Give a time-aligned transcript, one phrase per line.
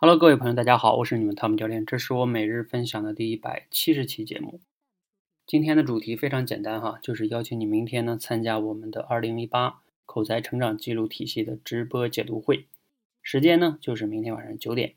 [0.00, 4.60] Hello，各位朋友，大家好，我是你们汤姆教练，这是我每日分享的第一百七十期节目。
[5.44, 12.68] 今天的主题非常简单哈，就是邀请你明天呢参加我们的二零一八口才成长记录体系的直播解读会，
[13.22, 14.94] 时间呢就是明天晚上九点。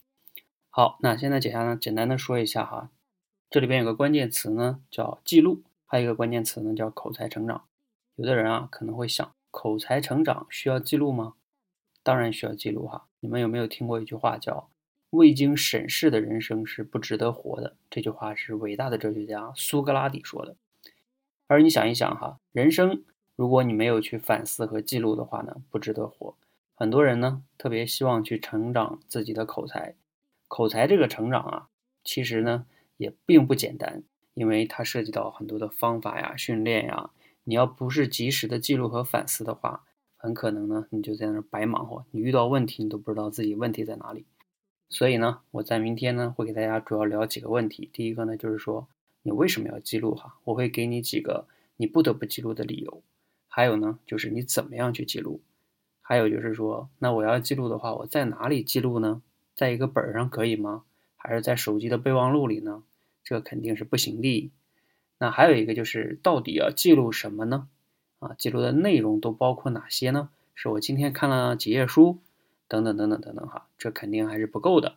[0.70, 2.92] 好，那现在解下呢简单的说一下哈，
[3.50, 7.64] 这里边有个关键词呢叫记录，还有一个关键词呢叫口才成长。
[8.18, 11.34] 有的人啊可能会想，口才成长需要记录吗？
[12.04, 13.08] 当然需要记录哈。
[13.20, 14.70] 你们有没有听过一句话叫？
[15.12, 17.76] 未经审视的人生是不值得活的。
[17.90, 20.56] 这句话是伟大的哲学家苏格拉底说的。
[21.48, 23.04] 而你想一想哈，人生
[23.36, 26.36] 如果你没有去反思和记录的话呢，不值得活。
[26.74, 29.96] 很多人呢特别希望去成长自己的口才，
[30.48, 31.68] 口才这个成长啊，
[32.06, 34.04] 其实呢也并不简单，
[34.34, 37.10] 因为它涉及到很多的方法呀、训练呀。
[37.44, 39.84] 你要不是及时的记录和反思的话，
[40.16, 44.26] 很可能呢你就在那儿白忙活，你遇到问题你都不知道自己问题在哪里。
[44.92, 47.90] 所以呢，我在明天呢会给大家主要聊几个问题。
[47.94, 48.88] 第一个呢就是说，
[49.24, 50.36] 你为什么要记录哈？
[50.44, 51.48] 我会给你几个
[51.78, 53.02] 你不得不记录的理由。
[53.48, 55.40] 还有呢，就是你怎么样去记录？
[56.02, 59.22] 还有就是说，那我要记录的话，我在哪里记录呢？
[59.56, 60.84] 在一个本儿上可以吗？
[61.16, 62.84] 还是在手机的备忘录里呢？
[63.24, 64.52] 这肯定是不行的。
[65.20, 67.70] 那还有一个就是，到底要记录什么呢？
[68.20, 70.30] 啊，记录的内容都包括哪些呢？
[70.54, 72.20] 是我今天看了几页书？
[72.72, 74.96] 等等等等等等哈，这肯定还是不够的。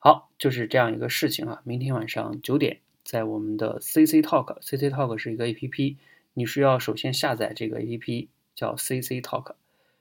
[0.00, 1.62] 好，就是这样一个事情哈。
[1.62, 5.96] 明天晚上九点，在我们的 CC Talk，CC Talk 是一个 APP，
[6.34, 8.26] 你需要首先下载这个 APP，
[8.56, 9.52] 叫 CC Talk，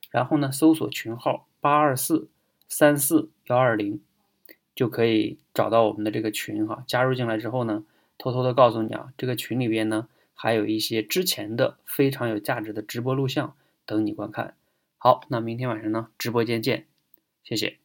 [0.10, 2.28] 然后呢，搜索群号八二四
[2.68, 4.02] 三四幺二零，
[4.76, 6.84] 就可以找到我们的这个群哈。
[6.88, 7.86] 加入进来之后呢，
[8.18, 13.54] 偷偷的告诉你啊，这个群里边呢，还有一些之前的非常有价值的直播录像
[13.86, 14.56] 等你观看。
[14.98, 16.88] 好，那明天晚上呢，直播间见。
[17.46, 17.85] 谢谢。